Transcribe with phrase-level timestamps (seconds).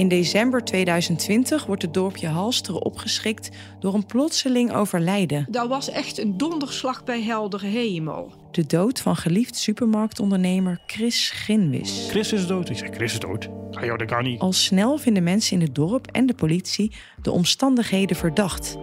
[0.00, 3.48] In december 2020 wordt het dorpje Halsteren opgeschrikt
[3.80, 5.46] door een plotseling overlijden.
[5.50, 8.32] Dat was echt een donderslag bij heldere hemel.
[8.50, 12.06] De dood van geliefd supermarktondernemer Chris Ginwis.
[12.08, 12.68] Chris is dood.
[12.68, 13.48] Ik zeg, Chris is dood.
[13.70, 14.40] Ah, joh, dat kan niet.
[14.40, 16.92] Al snel vinden mensen in het dorp en de politie
[17.22, 18.76] de omstandigheden verdacht.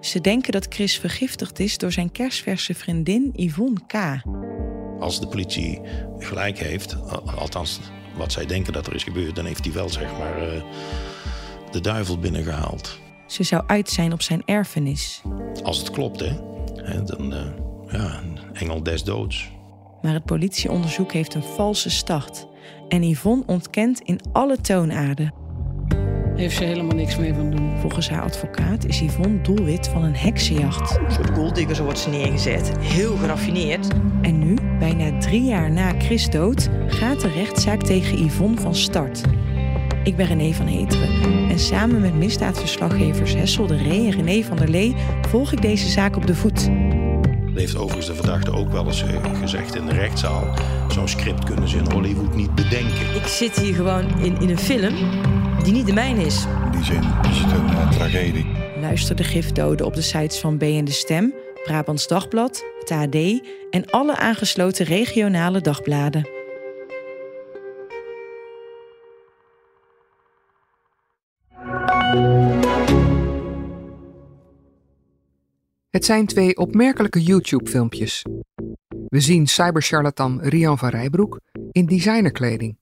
[0.00, 4.22] Ze denken dat Chris vergiftigd is door zijn kerstverse vriendin Yvonne K.
[5.00, 5.80] Als de politie
[6.18, 6.96] gelijk heeft,
[7.38, 7.80] althans
[8.16, 10.62] wat zij denken dat er is gebeurd, dan heeft hij wel zeg maar uh,
[11.70, 12.98] de duivel binnengehaald.
[13.26, 15.22] Ze zou uit zijn op zijn erfenis.
[15.62, 16.32] Als het klopt, hè?
[17.04, 17.40] dan uh,
[17.90, 19.50] ja, een engel des doods.
[20.02, 22.46] Maar het politieonderzoek heeft een valse start.
[22.88, 25.43] En Yvonne ontkent in alle toonaarden.
[26.36, 27.78] Heeft ze helemaal niks mee van doen.
[27.80, 30.98] Volgens haar advocaat is Yvonne doelwit van een heksenjacht.
[30.98, 32.72] Een soort golddigger, zo wordt ze neergezet.
[32.78, 33.88] Heel geraffineerd.
[34.22, 39.20] En nu, bijna drie jaar na Chris dood, gaat de rechtszaak tegen Yvonne van start.
[40.04, 44.56] Ik ben René van Heteren en samen met misdaadverslaggevers Hessel de Ree en René van
[44.56, 44.94] der Lee
[45.28, 46.70] volg ik deze zaak op de voet.
[47.54, 50.54] Heeft overigens de verdachte ook wel eens eh, gezegd in de rechtszaal.
[50.88, 53.14] Zo'n script kunnen ze in Hollywood niet bedenken.
[53.14, 54.94] Ik zit hier gewoon in, in een film
[55.64, 56.44] die niet de mijne is.
[56.64, 58.46] In die zin is het een uh, tragedie.
[58.80, 61.34] Luister de gifdoden op de sites van B en de Stem,
[61.64, 63.14] Brabants Dagblad, het AD
[63.70, 66.28] en alle aangesloten regionale dagbladen.
[75.90, 78.24] Het zijn twee opmerkelijke YouTube-filmpjes.
[79.08, 81.40] We zien cybercharlatan Rian van Rijbroek
[81.72, 82.76] in designerkleding,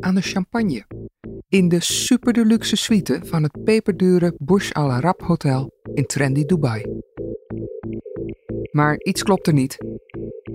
[0.00, 0.86] aan de champagne,
[1.48, 6.84] in de superdeluxe suite van het peperdure Burj Al Arab Hotel in trendy Dubai.
[8.70, 9.76] Maar iets klopt er niet.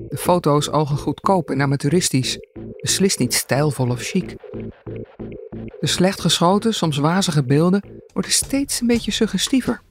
[0.07, 2.39] De foto's ogen goedkoop en amateuristisch,
[2.81, 4.35] beslist niet stijlvol of chic.
[5.79, 9.81] De slecht geschoten, soms wazige beelden worden steeds een beetje suggestiever.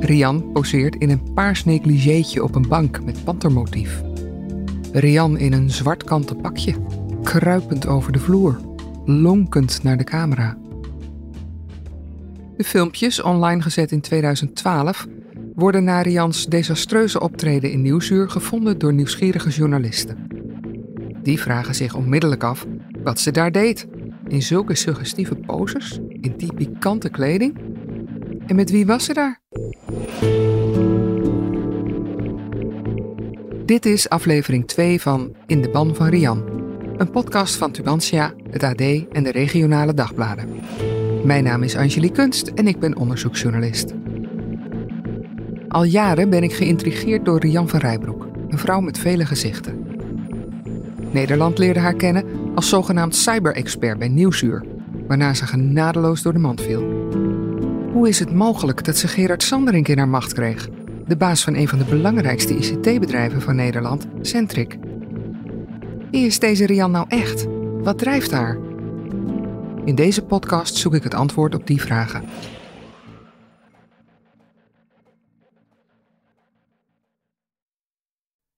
[0.00, 4.02] Rian poseert in een paars negligéetje op een bank met pantermotief.
[4.92, 6.74] Rian in een zwart kanten pakje,
[7.22, 8.67] kruipend over de vloer,
[9.08, 10.58] lonkend naar de camera.
[12.56, 15.06] De filmpjes, online gezet in 2012,
[15.54, 20.26] worden na Rians desastreuze optreden in Nieuwsuur gevonden door nieuwsgierige journalisten.
[21.22, 22.66] Die vragen zich onmiddellijk af
[23.02, 23.86] wat ze daar deed.
[24.26, 27.58] In zulke suggestieve poses, in die pikante kleding.
[28.46, 29.40] En met wie was ze daar?
[33.64, 36.58] Dit is aflevering 2 van In de Ban van Rian,
[36.98, 38.80] een podcast van Tubantia, het AD
[39.12, 40.48] en de regionale dagbladen.
[41.24, 43.94] Mijn naam is Angelique Kunst en ik ben onderzoeksjournalist.
[45.68, 49.86] Al jaren ben ik geïntrigeerd door Rian van Rijbroek, een vrouw met vele gezichten.
[51.10, 54.64] Nederland leerde haar kennen als zogenaamd cyber-expert bij Nieuwsuur,
[55.06, 56.82] waarna ze genadeloos door de mand viel.
[57.92, 60.68] Hoe is het mogelijk dat ze Gerard Sanderink in haar macht kreeg?
[61.06, 64.78] De baas van een van de belangrijkste ICT-bedrijven van Nederland, Centric.
[66.10, 67.46] Wie is deze Rian nou echt?
[67.82, 68.58] Wat drijft haar?
[69.84, 72.24] In deze podcast zoek ik het antwoord op die vragen.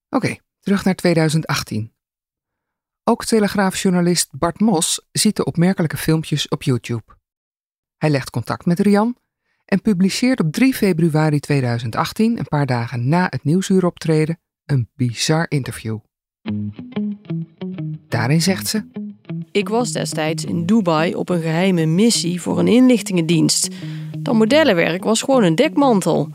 [0.08, 1.92] Oké, terug naar 2018.
[3.04, 7.16] Ook telegraafjournalist Bart Mos ziet de opmerkelijke filmpjes op YouTube.
[7.96, 9.16] Hij legt contact met Rian
[9.64, 15.98] en publiceert op 3 februari 2018, een paar dagen na het nieuwsuuroptreden, een bizar interview.
[18.10, 18.82] Daarin zegt ze:
[19.52, 23.68] Ik was destijds in Dubai op een geheime missie voor een inlichtingendienst.
[24.18, 26.28] Dat modellenwerk was gewoon een dekmantel.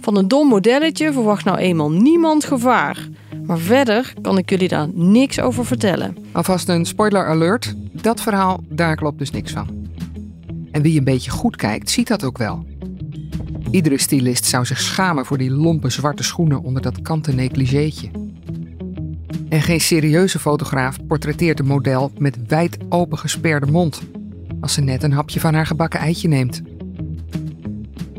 [0.00, 3.08] Van een dom modelletje verwacht nou eenmaal niemand gevaar.
[3.44, 6.16] Maar verder kan ik jullie daar niks over vertellen.
[6.32, 9.88] Alvast een spoiler alert: dat verhaal, daar klopt dus niks van.
[10.70, 12.64] En wie een beetje goed kijkt, ziet dat ook wel.
[13.70, 18.10] Iedere stylist zou zich schamen voor die lompe zwarte schoenen onder dat kanten negligéetje.
[19.50, 24.02] En geen serieuze fotograaf portretteert een model met wijd open gesperde mond,
[24.60, 26.62] als ze net een hapje van haar gebakken eitje neemt.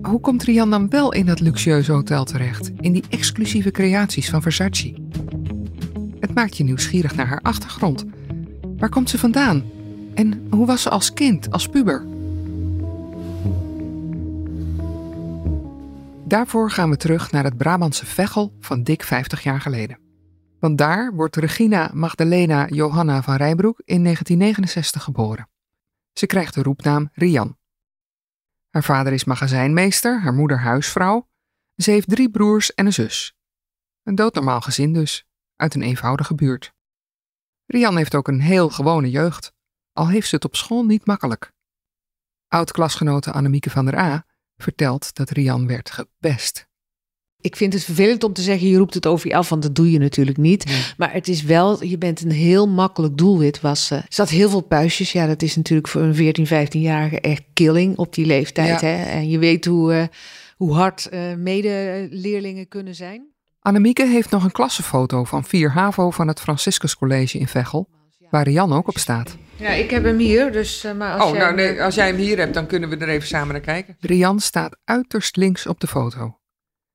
[0.01, 4.42] Hoe komt Rian dan wel in dat luxueuze hotel terecht, in die exclusieve creaties van
[4.42, 4.94] Versace?
[6.19, 8.06] Het maakt je nieuwsgierig naar haar achtergrond.
[8.78, 9.63] Waar komt ze vandaan?
[10.13, 12.06] En hoe was ze als kind, als puber?
[16.25, 20.00] Daarvoor gaan we terug naar het Brabantse Veghel van dik 50 jaar geleden.
[20.61, 25.49] Want daar wordt Regina Magdalena Johanna van Rijbroek in 1969 geboren.
[26.13, 27.57] Ze krijgt de roepnaam Rian.
[28.69, 31.29] Haar vader is magazijnmeester, haar moeder huisvrouw.
[31.75, 33.35] Ze heeft drie broers en een zus.
[34.03, 35.25] Een doodnormaal gezin dus,
[35.55, 36.73] uit een eenvoudige buurt.
[37.65, 39.53] Rian heeft ook een heel gewone jeugd,
[39.93, 41.51] al heeft ze het op school niet makkelijk.
[42.47, 44.25] Oud-klasgenote Annemieke van der A
[44.57, 46.69] vertelt dat Rian werd gepest.
[47.41, 49.75] Ik vind het vervelend om te zeggen, je roept het over je af, want dat
[49.75, 50.93] doe je natuurlijk niet.
[50.97, 54.61] Maar het is wel, je bent een heel makkelijk doelwit was Er zat heel veel
[54.61, 55.11] puistjes.
[55.11, 58.81] Ja, dat is natuurlijk voor een 14, 15-jarige echt killing op die leeftijd.
[58.81, 59.03] Hè?
[59.03, 60.03] En je weet hoe, uh,
[60.55, 63.29] hoe hard uh, medeleerlingen kunnen zijn.
[63.59, 67.89] Annemieke heeft nog een klassenfoto van 4 HAVO van het Franciscus College in Veghel,
[68.29, 69.37] waar Rian ook op staat.
[69.55, 72.07] Ja, ik heb hem hier, dus uh, maar als Oh, jij nou nee, als jij
[72.07, 73.97] hem hier hebt, dan kunnen we er even samen naar kijken.
[73.99, 76.35] Rian staat uiterst links op de foto.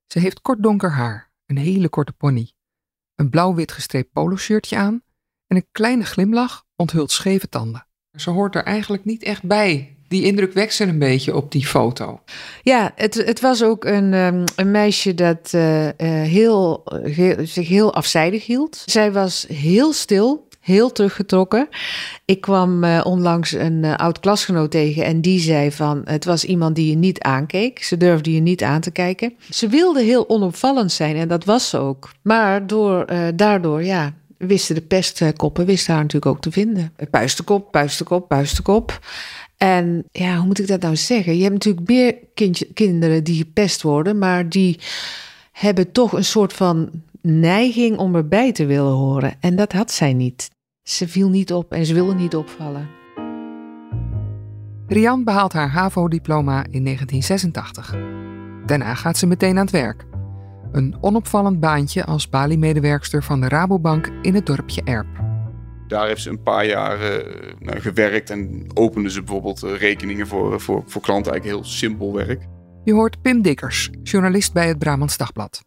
[0.07, 2.53] Ze heeft kort donker haar, een hele korte pony,
[3.15, 5.03] een blauw-wit gestreept poloshirtje aan
[5.47, 7.87] en een kleine glimlach onthult scheve tanden.
[8.19, 9.97] Ze hoort er eigenlijk niet echt bij.
[10.09, 12.21] Die indruk wekt ze een beetje op die foto.
[12.63, 15.95] Ja, het, het was ook een, ehm, een meisje dat eh, eh,
[16.31, 18.83] heel, heel- zich heel afzijdig hield.
[18.87, 21.69] Zij was heel stil, heel teruggetrokken.
[22.25, 26.03] Ik kwam eh, onlangs een eh, oud klasgenoot tegen en die zei van...
[26.05, 27.83] het was iemand die je niet aankeek.
[27.83, 29.33] Ze durfde je niet aan te kijken.
[29.51, 32.11] Ze wilde heel onopvallend zijn en dat was ze ook.
[32.23, 36.93] Maar door, eh, daardoor, ja, wisten de pestkoppen wisten haar natuurlijk ook te vinden.
[37.11, 38.99] Puistenkop, puistenkop, puistenkop.
[39.57, 41.37] En ja, hoe moet ik dat nou zeggen?
[41.37, 44.79] Je hebt natuurlijk meer kindje, kinderen die gepest worden, maar die
[45.53, 46.91] hebben toch een soort van
[47.21, 49.35] neiging om erbij te willen horen.
[49.41, 50.51] En dat had zij niet.
[50.87, 52.89] Ze viel niet op en ze wilde niet opvallen.
[54.87, 57.95] Rian behaalt haar HAVO-diploma in 1986.
[58.67, 60.05] Daarna gaat ze meteen aan het werk.
[60.73, 65.07] Een onopvallend baantje als baliemedewerkster van de Rabobank in het dorpje Erp.
[65.89, 70.27] Daar heeft ze een paar jaar eh, nou, gewerkt en opende ze bijvoorbeeld eh, rekeningen
[70.27, 71.33] voor, voor, voor klanten.
[71.33, 72.47] Eigenlijk heel simpel werk.
[72.85, 75.63] Je hoort Pim Dikkers, journalist bij het Brabants Dagblad.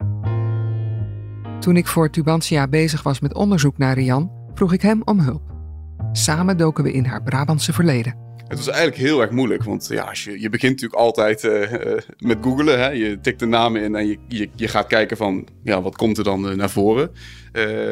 [1.59, 5.41] Toen ik voor Tubantia bezig was met onderzoek naar Rian, vroeg ik hem om hulp.
[6.11, 8.15] Samen doken we in haar Brabantse verleden.
[8.47, 11.93] Het was eigenlijk heel erg moeilijk, want ja, als je, je begint natuurlijk altijd eh,
[11.93, 12.79] eh, met googlen.
[12.79, 12.89] Hè?
[12.89, 16.23] Je tikt de namen in en je, je, gaat kijken van, ja, wat komt er
[16.23, 17.11] dan eh, naar voren?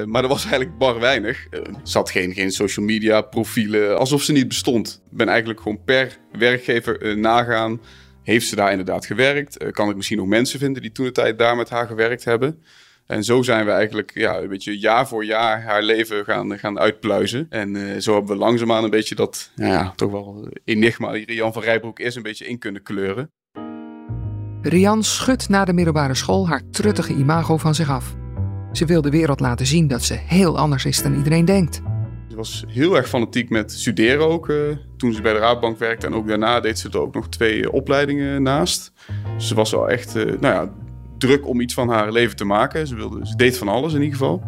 [0.06, 1.48] Maar er was eigenlijk bar weinig.
[1.50, 5.02] Er zat geen, geen social media profielen, alsof ze niet bestond.
[5.12, 7.82] Ik ben eigenlijk gewoon per werkgever nagaan.
[8.24, 9.72] Heeft ze daar inderdaad gewerkt?
[9.72, 12.62] Kan ik misschien nog mensen vinden die toen de tijd daar met haar gewerkt hebben?
[13.08, 16.80] En zo zijn we eigenlijk ja, een beetje jaar voor jaar haar leven gaan, gaan
[16.80, 17.46] uitpluizen.
[17.50, 21.26] En eh, zo hebben we langzaamaan een beetje dat nou ja, toch wel enigma die
[21.26, 23.32] Rian van Rijbroek is, een beetje in kunnen kleuren.
[24.62, 28.16] Rian schudt na de middelbare school haar truttige imago van zich af.
[28.72, 31.82] Ze wil de wereld laten zien dat ze heel anders is dan iedereen denkt.
[32.30, 34.50] Ze was heel erg fanatiek met studeren ook.
[34.50, 34.58] eh,
[34.98, 37.64] toen ze bij de Raadbank werkte en ook daarna deed ze er ook nog twee
[37.64, 38.92] eh, opleidingen naast.
[39.38, 40.74] Ze was wel echt nou ja,
[41.18, 42.88] druk om iets van haar leven te maken.
[42.88, 44.44] Ze, wilde, ze deed van alles in ieder geval.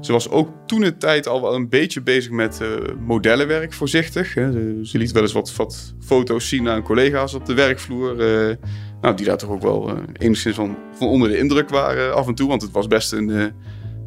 [0.00, 2.68] Ze was ook toen de tijd al wel een beetje bezig met eh,
[3.06, 4.34] modellenwerk, voorzichtig.
[4.34, 4.52] Hè.
[4.52, 8.20] Ze, ze liet wel eens wat, foto's zien aan collega's op de werkvloer.
[8.20, 8.56] eh,
[9.00, 12.26] nou, die daar toch ook wel eh, enigszins van, van onder de indruk waren af
[12.26, 12.48] en toe.
[12.48, 13.52] Want het was best een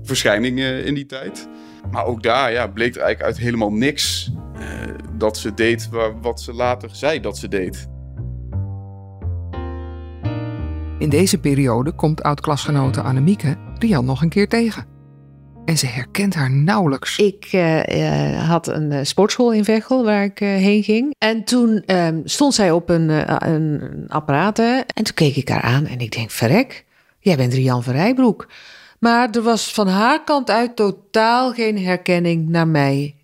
[0.03, 1.49] verschijning in die tijd.
[1.91, 4.31] Maar ook daar ja, bleek er eigenlijk uit helemaal niks
[5.17, 5.89] dat ze deed
[6.21, 7.89] wat ze later zei dat ze deed.
[10.99, 14.85] In deze periode komt oud-klasgenote Annemieke Rian nog een keer tegen.
[15.65, 17.17] En ze herkent haar nauwelijks.
[17.17, 21.15] Ik eh, eh, had een eh, sportschool in Veghel waar ik eh, heen ging.
[21.17, 23.09] En toen ehm, stond zij op een,
[23.49, 24.59] een, apparaat.
[24.59, 26.85] En toen keek ik haar aan en ik denk, verrek,
[27.19, 28.47] jij bent Rian van Rijbroek.
[28.99, 33.15] Maar er was van haar kant uit totaal geen herkenning naar mij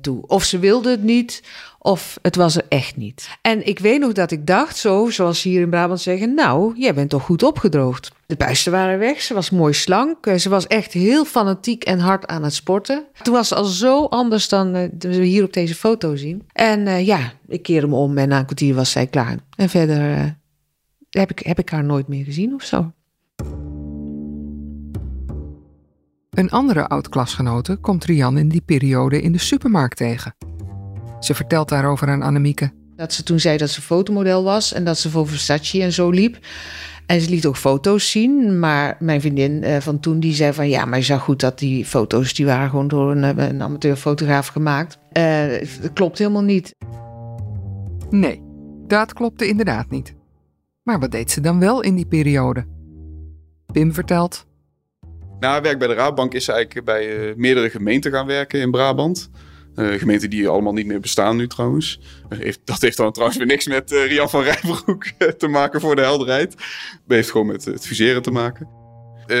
[0.00, 0.26] toe.
[0.26, 1.42] Of ze wilde het niet,
[1.86, 3.28] of het was er echt niet.
[3.42, 6.34] En ik weet nog dat ik dacht, zo zoals ze hier in Brabant zeggen...
[6.34, 8.12] nou, jij bent toch goed opgedroogd.
[8.26, 10.26] De buisten waren weg, ze was mooi slank.
[10.26, 13.04] eh, Ze was echt heel fanatiek en hard aan het sporten.
[13.22, 16.42] Toen was ze al zo anders dan eh, we hier op deze foto zien.
[16.52, 19.36] En eh, ja, ik keerde me om en na een kwartier was zij klaar.
[19.56, 20.36] En verder
[21.10, 22.92] heb, ik, heb ik haar nooit meer gezien of zo.
[26.30, 30.34] Een andere oud-klasgenote komt Rian in die periode in de supermarkt tegen.
[31.24, 32.72] Ze vertelt daarover aan Annemieke.
[32.96, 36.10] Dat ze toen zei dat ze fotomodel was en dat ze voor Versace en zo
[36.10, 36.38] liep.
[37.06, 38.58] En ze liet ook foto's zien.
[38.58, 41.58] Maar mijn vriendin eh, van toen die zei van ja, maar je zag goed dat
[41.58, 44.98] die foto's die waren gewoon door een, een amateurfotograaf gemaakt.
[45.12, 45.46] Uh,
[45.80, 46.74] dat klopt helemaal niet.
[48.10, 48.42] Nee,
[48.86, 50.14] dat klopte inderdaad niet.
[50.82, 52.66] Maar wat deed ze dan wel in die periode?
[53.72, 54.46] Pim vertelt.
[55.40, 58.60] Na haar werk bij de Raadbank is ze eigenlijk bij uh, meerdere gemeenten gaan werken
[58.60, 59.30] in Brabant.
[59.76, 62.00] Uh, gemeenten die allemaal niet meer bestaan nu trouwens.
[62.28, 65.04] Heeft, dat heeft dan trouwens weer niks met uh, Rian van Rijbroek
[65.38, 66.50] te maken voor de helderheid.
[67.06, 68.68] Dat heeft gewoon met het fuseren te maken.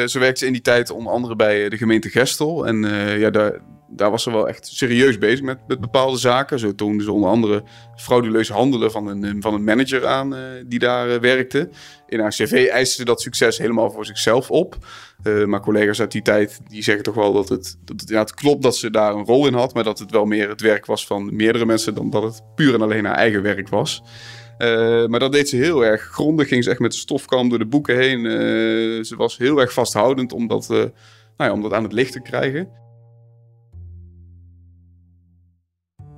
[0.06, 2.66] zo werkte ze in die tijd onder andere bij de gemeente Gestel.
[2.66, 2.82] En
[3.18, 3.60] ja, daar,
[3.96, 6.58] daar was ze wel echt serieus bezig met, met bepaalde zaken.
[6.58, 7.62] Zo toonde ze onder andere
[7.96, 10.34] frauduleus handelen van een, van een manager aan
[10.66, 11.68] die daar werkte.
[12.06, 14.76] In haar cv eiste ze dat succes helemaal voor zichzelf op.
[15.46, 18.76] Maar collega's uit die tijd die zeggen toch wel dat het, dat het, klopt dat
[18.76, 21.36] ze daar een rol in had, maar dat het wel meer het werk was van
[21.36, 24.02] meerdere mensen dan dat het puur en alleen haar eigen werk was.
[25.08, 26.48] Maar dat deed ze heel erg grondig.
[26.48, 28.24] Ging ze echt met de stofkam door de boeken heen.
[29.04, 30.46] Ze was heel erg vasthoudend om
[31.36, 32.68] nou ja, om dat aan het licht te krijgen.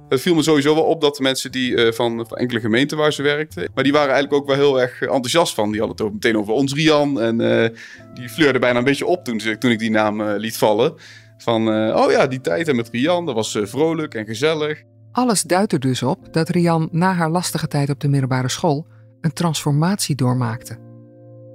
[0.09, 2.97] Het viel me sowieso wel op dat de mensen die uh, van, van, enkele gemeenten
[2.97, 5.71] waar ze werkten, maar die waren eigenlijk ook wel heel erg enthousiast van.
[5.71, 7.69] Die hadden het ook meteen over ons Rian en uh,
[8.15, 10.95] die fleurde bijna een beetje op toen, toen ik die naam uh, liet vallen.
[11.39, 14.83] Van, oh ja, die tijd met Rian, dat was vrolijk en gezellig.
[15.13, 18.87] Alles duidt er dus op dat Rian na haar lastige tijd op de middelbare school
[19.21, 20.79] een transformatie doormaakte.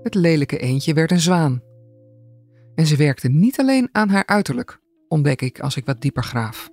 [0.03, 1.61] Het lelijke eendje werd een zwaan.
[2.75, 6.69] En ze werkte niet alleen aan haar uiterlijk, ontdek ik als ik wat dieper graaf.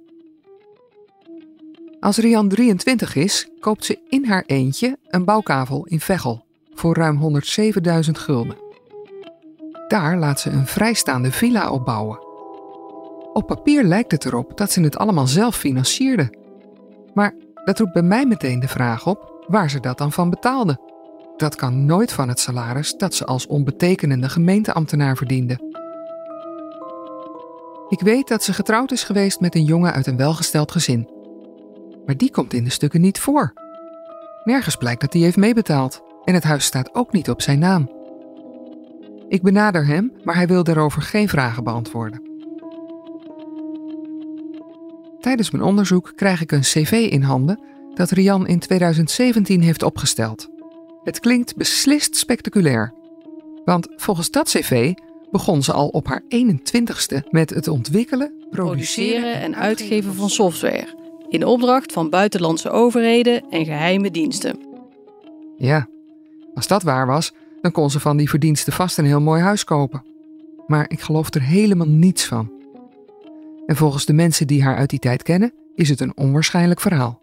[2.00, 7.40] Als Rian 23 is, koopt ze in haar eentje een bouwkavel in Veghel voor ruim
[8.04, 8.56] 107.000 gulden.
[9.88, 12.18] Daar laat ze een vrijstaande villa opbouwen.
[13.32, 16.34] Op papier lijkt het erop dat ze het allemaal zelf financierde.
[17.14, 20.80] Maar dat roept bij mij meteen de vraag op waar ze dat dan van betaalde.
[21.36, 25.76] Dat kan nooit van het salaris dat ze als onbetekenende gemeenteambtenaar verdiende.
[27.88, 31.16] Ik weet dat ze getrouwd is geweest met een jongen uit een welgesteld gezin
[32.08, 33.52] maar die komt in de stukken niet voor.
[34.44, 37.90] Nergens blijkt dat hij heeft meebetaald en het huis staat ook niet op zijn naam.
[39.28, 42.22] Ik benader hem, maar hij wil daarover geen vragen beantwoorden.
[45.20, 47.60] Tijdens mijn onderzoek krijg ik een cv in handen
[47.94, 50.48] dat Rian in 2017 heeft opgesteld.
[51.02, 52.94] Het klinkt beslist spectaculair.
[53.64, 54.94] Want volgens dat cv
[55.30, 60.97] begon ze al op haar 21ste met het ontwikkelen, produceren en uitgeven van software
[61.28, 64.58] in opdracht van buitenlandse overheden en geheime diensten.
[65.56, 65.88] Ja,
[66.54, 69.64] als dat waar was, dan kon ze van die verdiensten vast een heel mooi huis
[69.64, 70.04] kopen.
[70.66, 72.52] Maar ik geloof er helemaal niets van.
[73.66, 77.22] En volgens de mensen die haar uit die tijd kennen, is het een onwaarschijnlijk verhaal.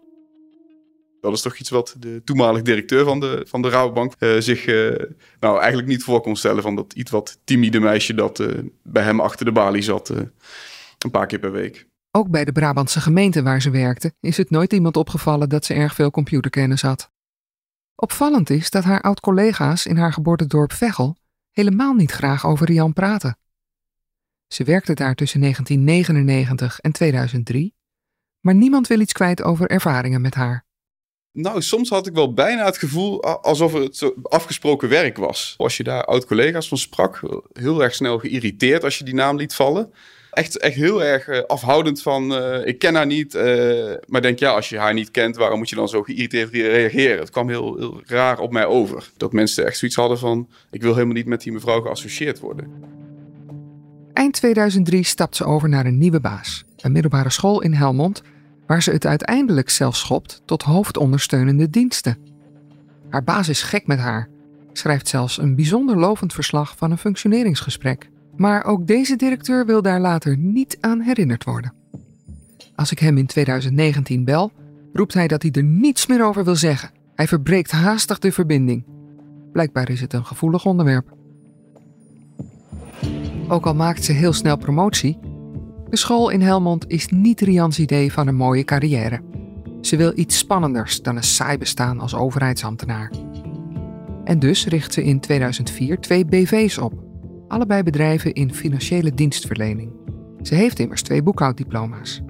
[1.20, 4.66] Dat is toch iets wat de toenmalig directeur van de, van de Rabobank uh, zich
[4.66, 4.94] uh,
[5.40, 6.62] nou, eigenlijk niet voor kon stellen.
[6.62, 8.48] Van dat iets wat timide meisje dat uh,
[8.82, 11.86] bij hem achter de balie zat een paar keer per week.
[12.16, 15.74] Ook bij de Brabantse gemeente waar ze werkte is het nooit iemand opgevallen dat ze
[15.74, 17.10] erg veel computerkennis had.
[17.94, 21.16] Opvallend is dat haar oud-collega's in haar geboortedorp Veghel
[21.50, 23.38] helemaal niet graag over Rian praten.
[24.46, 27.74] Ze werkte daar tussen 1999 en 2003,
[28.40, 30.64] maar niemand wil iets kwijt over ervaringen met haar.
[31.32, 35.54] Nou, soms had ik wel bijna het gevoel alsof het afgesproken werk was.
[35.56, 37.20] Als je daar oud-collega's van sprak,
[37.52, 39.92] heel erg snel geïrriteerd als je die naam liet vallen
[40.36, 43.34] echt, echt heel erg uh, afhoudend van, uh, ik ken haar niet.
[43.34, 46.50] Uh, maar denk, ja, als je haar niet kent, waarom moet je dan zo geïrriteerd
[46.52, 47.18] reageren?
[47.18, 49.10] Het kwam heel, heel raar op mij over.
[49.16, 52.70] Dat mensen echt zoiets hadden van, ik wil helemaal niet met die mevrouw geassocieerd worden.
[54.12, 56.64] Eind 2003 stapt ze over naar een nieuwe baas.
[56.76, 58.22] Een middelbare school in Helmond,
[58.66, 62.18] waar ze het uiteindelijk zelfs schopt tot hoofdondersteunende diensten.
[63.10, 64.28] Haar baas is gek met haar,
[64.72, 68.08] schrijft zelfs een bijzonder lovend verslag van een functioneringsgesprek.
[68.36, 71.72] Maar ook deze directeur wil daar later niet aan herinnerd worden.
[72.74, 74.52] Als ik hem in 2019 bel,
[74.92, 76.90] roept hij dat hij er niets meer over wil zeggen.
[77.14, 78.84] Hij verbreekt haastig de verbinding.
[79.52, 81.14] Blijkbaar is het een gevoelig onderwerp.
[83.48, 85.18] Ook al maakt ze heel snel promotie,
[85.90, 89.20] de school in Helmond is niet Rians idee van een mooie carrière.
[89.80, 93.10] Ze wil iets spannenders dan een saai bestaan als overheidsambtenaar.
[94.24, 97.05] En dus richt ze in 2004 twee BV's op
[97.48, 99.90] allebei bedrijven in financiële dienstverlening.
[100.42, 102.22] Ze heeft immers twee boekhouddiploma's.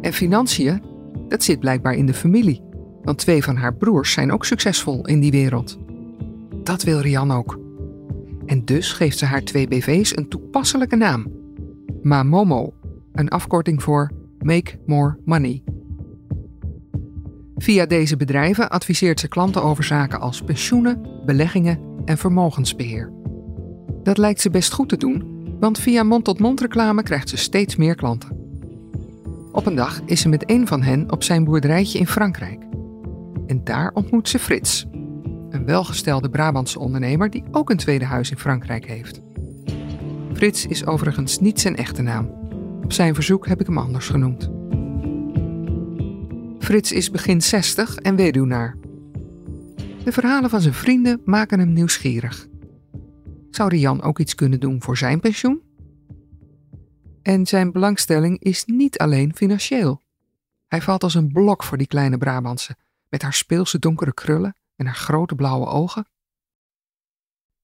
[0.00, 0.82] En financiën,
[1.28, 2.62] dat zit blijkbaar in de familie,
[3.02, 5.78] want twee van haar broers zijn ook succesvol in die wereld.
[6.62, 7.58] Dat wil Rian ook.
[8.46, 11.26] En dus geeft ze haar twee BV's een toepasselijke naam:
[12.02, 12.74] Mamomo,
[13.12, 15.62] een afkorting voor Make More Money.
[17.56, 23.12] Via deze bedrijven adviseert ze klanten over zaken als pensioenen, beleggingen en vermogensbeheer.
[24.02, 27.94] Dat lijkt ze best goed te doen, want via mond-tot-mond reclame krijgt ze steeds meer
[27.94, 28.36] klanten.
[29.52, 32.62] Op een dag is ze met een van hen op zijn boerderijtje in Frankrijk.
[33.46, 34.86] En daar ontmoet ze Frits,
[35.50, 39.20] een welgestelde Brabantse ondernemer die ook een tweede huis in Frankrijk heeft.
[40.32, 42.30] Frits is overigens niet zijn echte naam.
[42.82, 44.50] Op zijn verzoek heb ik hem anders genoemd.
[46.58, 48.76] Frits is begin 60 en weduwnaar.
[50.04, 52.48] De verhalen van zijn vrienden maken hem nieuwsgierig.
[53.50, 55.62] Zou Rian ook iets kunnen doen voor zijn pensioen?
[57.22, 60.02] En zijn belangstelling is niet alleen financieel.
[60.66, 62.76] Hij valt als een blok voor die kleine Brabantse,
[63.08, 66.08] met haar speelse donkere krullen en haar grote blauwe ogen.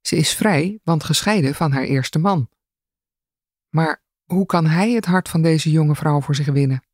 [0.01, 2.49] Ze is vrij, want gescheiden van haar eerste man.
[3.69, 6.85] Maar hoe kan hij het hart van deze jonge vrouw voor zich winnen?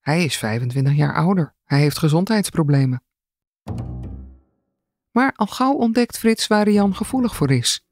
[0.00, 1.54] Hij is 25 jaar ouder.
[1.64, 3.02] Hij heeft gezondheidsproblemen.
[5.10, 7.87] Maar al gauw ontdekt Frits waar Jan gevoelig voor is.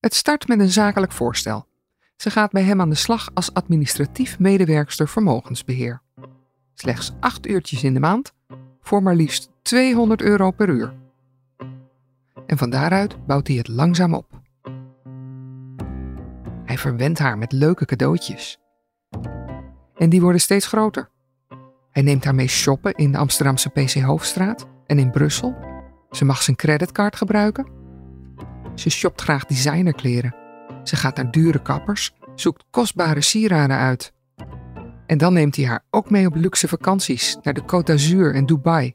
[0.00, 1.66] Het start met een zakelijk voorstel.
[2.16, 6.02] Ze gaat bij hem aan de slag als administratief medewerkster vermogensbeheer.
[6.74, 8.32] Slechts acht uurtjes in de maand
[8.80, 10.94] voor maar liefst 200 euro per uur.
[12.46, 14.40] En van daaruit bouwt hij het langzaam op.
[16.64, 18.58] Hij verwendt haar met leuke cadeautjes.
[19.94, 21.10] En die worden steeds groter.
[21.90, 25.56] Hij neemt haar mee shoppen in de Amsterdamse PC Hoofdstraat en in Brussel.
[26.10, 27.77] Ze mag zijn creditcard gebruiken.
[28.78, 30.34] Ze shopt graag designerkleren.
[30.82, 34.12] Ze gaat naar dure kappers, zoekt kostbare sieraden uit.
[35.06, 38.46] En dan neemt hij haar ook mee op luxe vakanties naar de Côte d'Azur en
[38.46, 38.94] Dubai.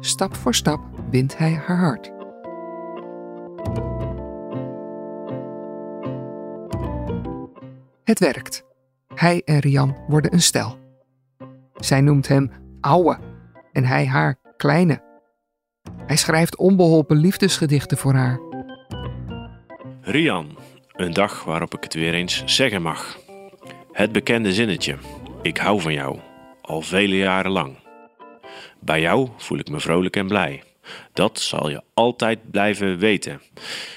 [0.00, 2.12] Stap voor stap wint hij haar hart.
[8.04, 8.64] Het werkt.
[9.14, 10.78] Hij en Rian worden een stel.
[11.74, 12.50] Zij noemt hem
[12.80, 13.18] ouwe
[13.72, 15.02] en hij haar kleine.
[16.06, 18.43] Hij schrijft onbeholpen liefdesgedichten voor haar.
[20.06, 20.58] Rian,
[20.92, 23.18] een dag waarop ik het weer eens zeggen mag.
[23.92, 24.96] Het bekende zinnetje:
[25.42, 26.18] Ik hou van jou,
[26.62, 27.76] al vele jaren lang.
[28.80, 30.62] Bij jou voel ik me vrolijk en blij.
[31.12, 33.40] Dat zal je altijd blijven weten.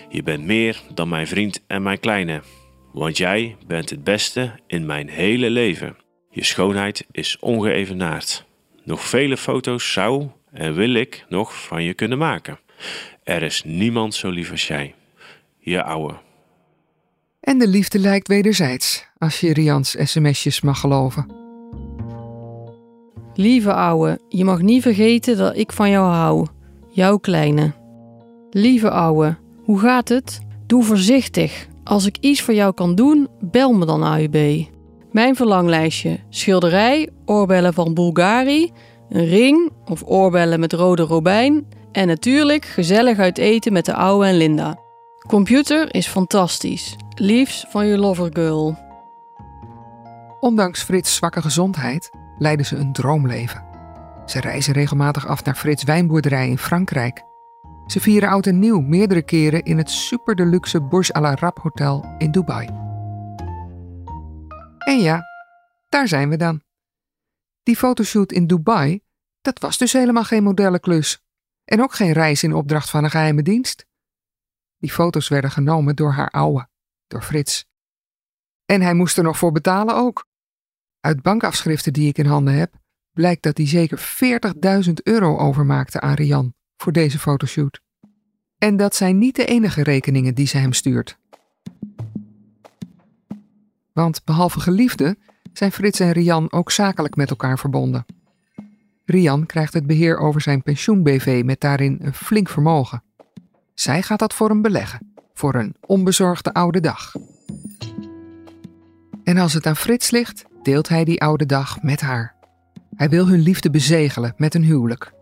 [0.09, 2.41] Je bent meer dan mijn vriend en mijn kleine.
[2.93, 5.97] Want jij bent het beste in mijn hele leven.
[6.29, 8.45] Je schoonheid is ongeëvenaard.
[8.83, 12.59] Nog vele foto's zou en wil ik nog van je kunnen maken.
[13.23, 14.93] Er is niemand zo lief als jij.
[15.67, 16.13] Je ouwe.
[17.39, 21.25] En de liefde lijkt wederzijds, als je Rians sms'jes mag geloven.
[23.33, 26.47] Lieve ouwe, je mag niet vergeten dat ik van jou hou.
[26.89, 27.71] Jouw kleine.
[28.49, 30.39] Lieve ouwe, hoe gaat het?
[30.65, 31.67] Doe voorzichtig.
[31.83, 34.67] Als ik iets voor jou kan doen, bel me dan AUB.
[35.11, 38.71] Mijn verlanglijstje: schilderij, oorbellen van Bulgari,
[39.09, 44.25] een ring of oorbellen met rode robijn en natuurlijk gezellig uit eten met de ouwe
[44.25, 44.85] en Linda.
[45.27, 46.95] Computer is fantastisch.
[47.15, 48.77] Liefs van je lovergirl.
[50.39, 53.65] Ondanks Frits' zwakke gezondheid leiden ze een droomleven.
[54.25, 57.23] Ze reizen regelmatig af naar Frits' wijnboerderij in Frankrijk.
[57.87, 62.15] Ze vieren oud en nieuw meerdere keren in het super deluxe Burj Al Arab Hotel
[62.17, 62.67] in Dubai.
[64.77, 65.23] En ja,
[65.89, 66.61] daar zijn we dan.
[67.63, 68.99] Die fotoshoot in Dubai,
[69.41, 71.19] dat was dus helemaal geen modellenklus.
[71.65, 73.86] En ook geen reis in opdracht van een geheime dienst.
[74.77, 76.67] Die foto's werden genomen door haar ouwe,
[77.07, 77.65] door Frits.
[78.65, 80.27] En hij moest er nog voor betalen ook.
[80.99, 82.73] Uit bankafschriften die ik in handen heb,
[83.11, 83.99] blijkt dat hij zeker
[84.85, 87.81] 40.000 euro overmaakte aan Rian voor deze fotoshoot.
[88.57, 91.17] En dat zijn niet de enige rekeningen die ze hem stuurt.
[93.93, 95.17] Want behalve geliefde
[95.53, 98.05] zijn Frits en Rian ook zakelijk met elkaar verbonden.
[99.05, 103.03] Rian krijgt het beheer over zijn pensioen-BV met daarin een flink vermogen.
[103.79, 107.13] Zij gaat dat voor hem beleggen, voor een onbezorgde oude dag.
[109.23, 112.35] En als het aan Frits ligt, deelt hij die oude dag met haar.
[112.95, 115.13] Hij wil hun liefde bezegelen met een huwelijk.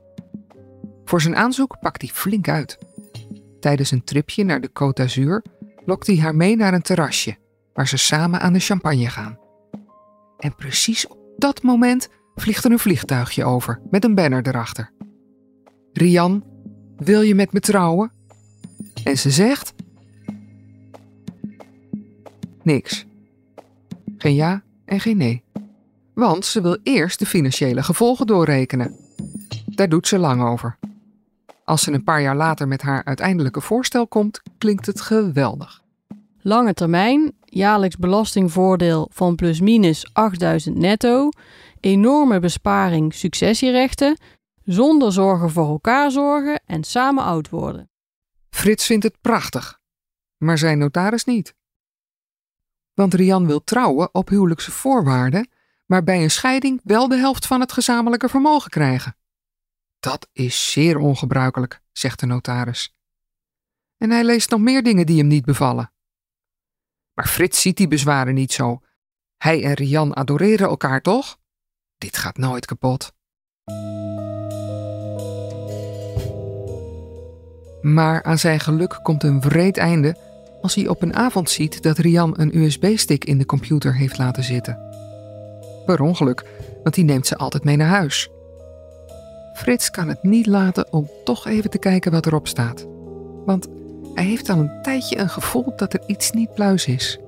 [1.05, 2.77] Voor zijn aanzoek pakt hij flink uit.
[3.59, 5.43] Tijdens een tripje naar de Côte d'Azur
[5.85, 7.37] lokt hij haar mee naar een terrasje,
[7.73, 9.39] waar ze samen aan de champagne gaan.
[10.37, 14.91] En precies op dat moment vliegt er een vliegtuigje over met een banner erachter.
[15.93, 16.43] Rian,
[16.97, 18.11] wil je met me trouwen?
[19.05, 19.73] En ze zegt:
[22.63, 23.05] Niks.
[24.17, 25.43] Geen ja en geen nee.
[26.13, 28.95] Want ze wil eerst de financiële gevolgen doorrekenen.
[29.65, 30.77] Daar doet ze lang over.
[31.63, 35.81] Als ze een paar jaar later met haar uiteindelijke voorstel komt, klinkt het geweldig.
[36.41, 41.29] Lange termijn, jaarlijks belastingvoordeel van plusminus 8000 netto,
[41.79, 44.17] enorme besparing successierechten,
[44.63, 47.89] zonder zorgen voor elkaar zorgen en samen oud worden.
[48.65, 49.81] Frits vindt het prachtig,
[50.37, 51.55] maar zijn notaris niet.
[52.93, 55.49] Want Rian wil trouwen op huwelijkse voorwaarden,
[55.85, 59.17] maar bij een scheiding wel de helft van het gezamenlijke vermogen krijgen.
[59.99, 62.95] Dat is zeer ongebruikelijk, zegt de notaris.
[63.97, 65.93] En hij leest nog meer dingen die hem niet bevallen.
[67.13, 68.81] Maar Frits ziet die bezwaren niet zo.
[69.37, 71.37] Hij en Rian adoreren elkaar toch?
[71.97, 73.13] Dit gaat nooit kapot.
[77.85, 80.15] Maar aan zijn geluk komt een wreed einde
[80.61, 84.43] als hij op een avond ziet dat Rian een USB-stick in de computer heeft laten
[84.43, 84.79] zitten.
[85.85, 86.43] Per ongeluk,
[86.83, 88.29] want die neemt ze altijd mee naar huis.
[89.53, 92.87] Frits kan het niet laten om toch even te kijken wat erop staat.
[93.45, 93.67] Want
[94.13, 97.19] hij heeft al een tijdje een gevoel dat er iets niet pluis is.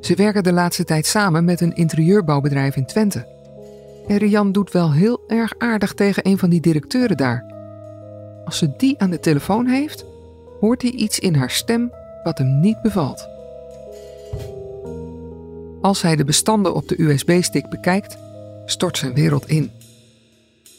[0.00, 3.26] Ze werken de laatste tijd samen met een interieurbouwbedrijf in Twente.
[4.08, 7.55] En Rian doet wel heel erg aardig tegen een van die directeuren daar.
[8.46, 10.04] Als ze die aan de telefoon heeft,
[10.60, 11.92] hoort hij iets in haar stem
[12.24, 13.28] wat hem niet bevalt.
[15.80, 18.16] Als hij de bestanden op de USB-stick bekijkt,
[18.66, 19.70] stort zijn wereld in.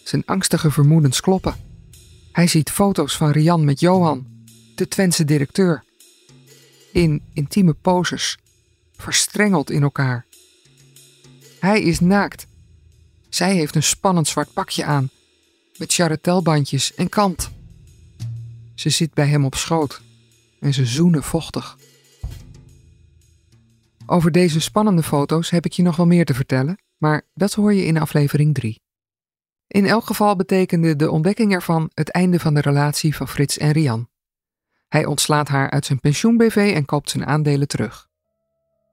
[0.03, 1.55] Zijn angstige vermoedens kloppen.
[2.31, 4.27] Hij ziet foto's van Rian met Johan,
[4.75, 5.83] de Twentse directeur.
[6.91, 8.37] In intieme poses,
[8.95, 10.25] verstrengeld in elkaar.
[11.59, 12.47] Hij is naakt.
[13.29, 15.09] Zij heeft een spannend zwart pakje aan,
[15.77, 17.55] met charretelbandjes en kant.
[18.79, 20.01] Ze zit bij hem op schoot
[20.59, 21.77] en ze zoenen vochtig.
[24.05, 27.73] Over deze spannende foto's heb ik je nog wel meer te vertellen, maar dat hoor
[27.73, 28.81] je in aflevering 3.
[29.67, 33.71] In elk geval betekende de ontdekking ervan het einde van de relatie van Frits en
[33.71, 34.09] Rian.
[34.87, 38.07] Hij ontslaat haar uit zijn pensioen-BV en koopt zijn aandelen terug.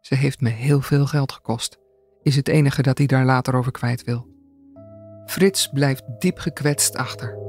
[0.01, 1.79] Ze heeft me heel veel geld gekost,
[2.23, 4.27] is het enige dat hij daar later over kwijt wil.
[5.27, 7.44] Frits blijft diep gekwetst achter.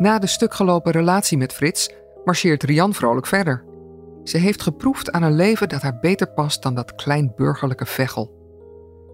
[0.00, 1.90] Na de stukgelopen relatie met Frits
[2.24, 3.64] marcheert Rian vrolijk verder.
[4.24, 8.32] Ze heeft geproefd aan een leven dat haar beter past dan dat kleinburgerlijke veghel.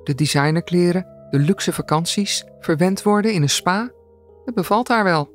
[0.04, 3.90] De designerkleren, de luxe vakanties, verwend worden in een spa,
[4.44, 5.30] dat bevalt haar wel.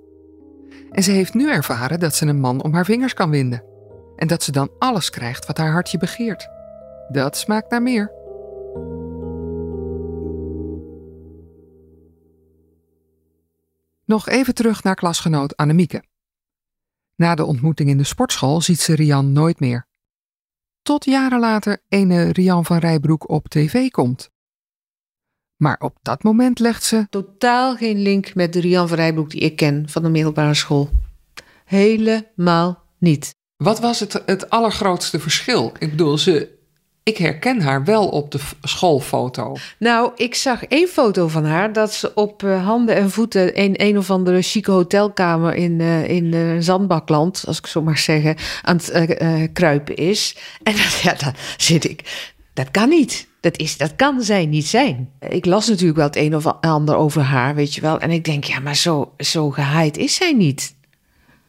[0.92, 3.64] En ze heeft nu ervaren dat ze een man om haar vingers kan winden.
[4.16, 6.50] En dat ze dan alles krijgt wat haar hartje begeert.
[7.10, 8.12] Dat smaakt naar meer.
[14.12, 16.04] Nog even terug naar klasgenoot Annemieke.
[17.16, 19.88] Na de ontmoeting in de sportschool ziet ze Rian nooit meer.
[20.82, 24.30] Tot jaren later ene Rian van Rijbroek op tv komt.
[25.56, 27.08] Maar op dat moment legt ze.
[27.10, 30.90] Totaal geen link met de Rian van Rijbroek die ik ken van de middelbare school.
[31.66, 33.36] Helemaal niet.
[33.56, 35.72] Wat was het, het allergrootste verschil?
[35.80, 36.60] Ik bedoel, ze,
[37.04, 39.56] ik herken haar wel op de schoolfoto.
[39.78, 43.74] Nou, ik zag één foto van haar dat ze op uh, handen en voeten in
[43.78, 48.36] een of andere chique hotelkamer in, uh, in uh, Zandbakland, als ik zo maar zeggen,
[48.62, 50.36] aan het kruipen is.
[50.64, 52.30] En ja, dan zit ik.
[52.54, 53.28] Dat kan niet.
[53.40, 55.10] Dat, is, dat kan zij niet zijn.
[55.30, 58.00] Ik las natuurlijk wel het een of ander over haar, weet je wel.
[58.00, 60.76] En ik denk, ja, maar zo, zo gehaaid is zij niet.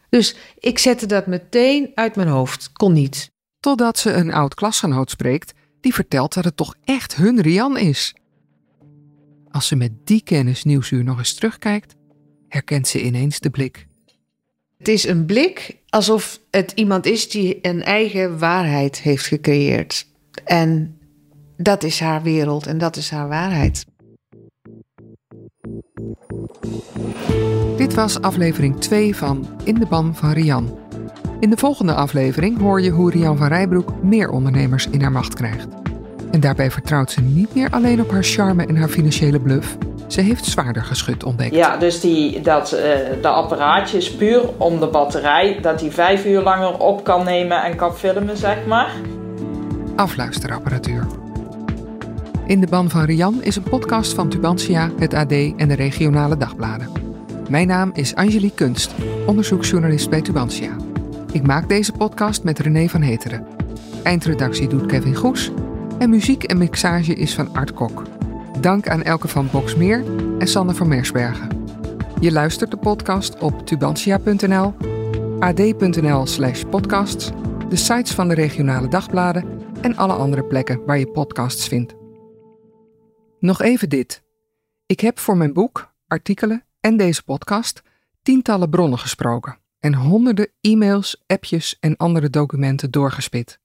[0.09, 2.71] Dus ik zette dat meteen uit mijn hoofd.
[2.73, 3.32] Kon niet.
[3.63, 8.15] Totdat ze een oud klasgenoot spreekt die vertelt dat het toch echt hun Rian is.
[9.51, 11.95] Als ze met die kennis Nieuwsuur nog eens terugkijkt,
[12.49, 13.87] herkent ze ineens de blik.
[14.79, 20.07] Het is een blik alsof het iemand is die een eigen waarheid heeft gecreëerd.
[20.45, 20.99] En
[21.57, 23.85] dat is haar wereld en dat is haar waarheid.
[27.77, 30.82] Dit was aflevering 2 van In de Ban van Rian.
[31.43, 35.35] In de volgende aflevering hoor je hoe Rian van Rijbroek meer ondernemers in haar macht
[35.35, 35.67] krijgt.
[36.31, 39.77] En daarbij vertrouwt ze niet meer alleen op haar charme en haar financiële bluff.
[40.07, 41.55] Ze heeft zwaarder geschud ontdekt.
[41.55, 42.81] Ja, dus die, dat uh,
[43.23, 47.77] de apparaatjes puur om de batterij, dat die vijf uur langer op kan nemen en
[47.77, 48.91] kan filmen, zeg maar.
[49.97, 51.07] Afluisterapparatuur.
[52.47, 56.37] In de Ban van Rian is een podcast van Tubantia, het AD en de regionale
[56.37, 56.89] dagbladen.
[57.49, 58.95] Mijn naam is Angelique Kunst,
[59.27, 60.92] onderzoeksjournalist bij Tubantia.
[61.33, 63.47] Ik maak deze podcast met René van Heteren.
[64.03, 65.51] Eindredactie doet Kevin Goes
[65.99, 68.03] en muziek en mixage is van Art Kok.
[68.61, 70.05] Dank aan Elke van Boksmeer
[70.39, 71.49] en Sanne van Mersbergen.
[72.21, 74.75] Je luistert de podcast op tubantia.nl,
[75.39, 77.31] ad.nl slash podcasts,
[77.69, 79.45] de sites van de regionale dagbladen
[79.81, 81.95] en alle andere plekken waar je podcasts vindt.
[83.39, 84.23] Nog even dit.
[84.87, 87.83] Ik heb voor mijn boek, artikelen en deze podcast
[88.23, 93.59] tientallen bronnen gesproken en honderden e-mails, appjes en andere documenten doorgespit.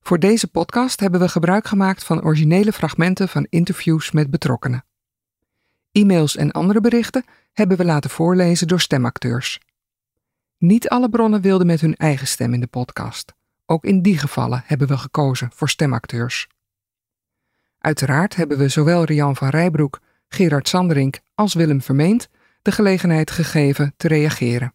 [0.00, 4.84] Voor deze podcast hebben we gebruik gemaakt van originele fragmenten van interviews met betrokkenen.
[5.92, 9.60] E-mails en andere berichten hebben we laten voorlezen door stemacteurs.
[10.58, 13.34] Niet alle bronnen wilden met hun eigen stem in de podcast.
[13.66, 16.48] Ook in die gevallen hebben we gekozen voor stemacteurs.
[17.78, 22.28] Uiteraard hebben we zowel Rian van Rijbroek, Gerard Sanderink als Willem Vermeend
[22.62, 24.74] de gelegenheid gegeven te reageren.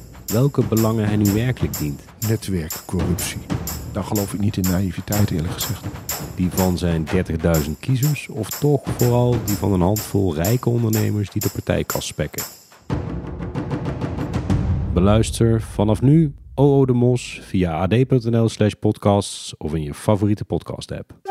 [0.31, 2.03] welke belangen hij nu werkelijk dient.
[2.27, 3.39] Netwerkcorruptie.
[3.91, 5.85] Daar geloof ik niet in naïviteit eerlijk gezegd.
[6.35, 7.07] Die van zijn
[7.65, 12.43] 30.000 kiezers of toch vooral die van een handvol rijke ondernemers die de partijkas spekken.
[14.93, 20.91] Beluister vanaf nu OO de Mos via ad.nl slash podcasts of in je favoriete podcast
[20.91, 21.30] app.